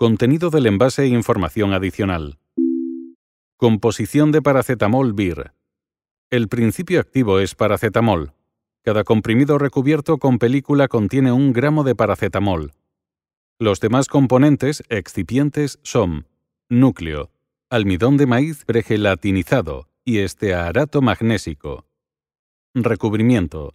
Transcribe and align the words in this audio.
Contenido 0.00 0.48
del 0.48 0.64
envase 0.64 1.02
e 1.02 1.08
información 1.08 1.74
adicional. 1.74 2.38
Composición 3.58 4.32
de 4.32 4.40
paracetamol 4.40 5.12
BIR. 5.12 5.52
El 6.30 6.48
principio 6.48 7.00
activo 7.00 7.38
es 7.38 7.54
paracetamol. 7.54 8.32
Cada 8.82 9.04
comprimido 9.04 9.58
recubierto 9.58 10.16
con 10.16 10.38
película 10.38 10.88
contiene 10.88 11.32
un 11.32 11.52
gramo 11.52 11.84
de 11.84 11.94
paracetamol. 11.94 12.72
Los 13.58 13.80
demás 13.80 14.08
componentes 14.08 14.82
excipientes 14.88 15.78
son 15.82 16.26
núcleo, 16.70 17.30
almidón 17.68 18.16
de 18.16 18.24
maíz 18.24 18.64
pregelatinizado 18.64 19.90
y 20.06 20.20
estearato 20.20 21.02
magnésico. 21.02 21.84
Recubrimiento. 22.72 23.74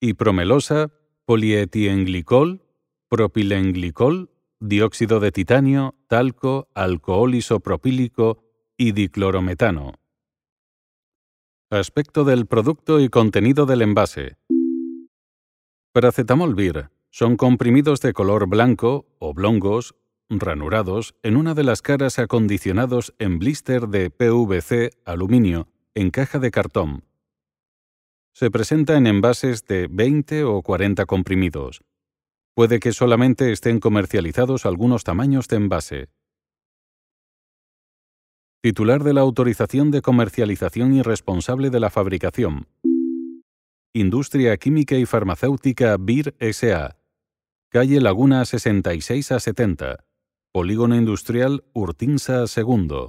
Hipromelosa, 0.00 0.90
polietienglicol, 1.26 2.62
propilenglicol, 3.10 4.30
dióxido 4.68 5.20
de 5.20 5.30
titanio, 5.30 5.94
talco, 6.08 6.68
alcohol 6.74 7.34
isopropílico 7.34 8.42
y 8.76 8.92
diclorometano. 8.92 9.94
Aspecto 11.70 12.24
del 12.24 12.46
producto 12.46 13.00
y 13.00 13.08
contenido 13.08 13.66
del 13.66 13.82
envase. 13.82 14.36
Paracetamol 15.92 16.54
Vir 16.54 16.90
son 17.10 17.36
comprimidos 17.36 18.00
de 18.00 18.12
color 18.12 18.48
blanco, 18.48 19.06
oblongos, 19.18 19.94
ranurados, 20.30 21.14
en 21.22 21.36
una 21.36 21.54
de 21.54 21.64
las 21.64 21.82
caras 21.82 22.18
acondicionados 22.18 23.14
en 23.18 23.38
blister 23.38 23.88
de 23.88 24.10
PVC 24.10 24.90
aluminio 25.04 25.68
en 25.94 26.10
caja 26.10 26.38
de 26.38 26.50
cartón. 26.50 27.04
Se 28.32 28.50
presenta 28.50 28.96
en 28.96 29.06
envases 29.06 29.64
de 29.66 29.86
20 29.88 30.42
o 30.44 30.62
40 30.62 31.06
comprimidos. 31.06 31.82
Puede 32.54 32.78
que 32.78 32.92
solamente 32.92 33.50
estén 33.50 33.80
comercializados 33.80 34.64
algunos 34.64 35.02
tamaños 35.02 35.48
de 35.48 35.56
envase. 35.56 36.08
Titular 38.62 39.02
de 39.02 39.12
la 39.12 39.22
autorización 39.22 39.90
de 39.90 40.02
comercialización 40.02 40.94
y 40.94 41.02
responsable 41.02 41.70
de 41.70 41.80
la 41.80 41.90
fabricación. 41.90 42.68
Industria 43.92 44.56
Química 44.56 44.96
y 44.96 45.04
Farmacéutica 45.04 45.96
BIR 45.98 46.36
SA. 46.52 46.96
Calle 47.70 48.00
Laguna 48.00 48.44
66 48.44 49.32
a 49.32 49.40
70. 49.40 50.04
Polígono 50.52 50.94
Industrial 50.94 51.64
Urtinsa 51.72 52.44
II. 52.56 53.08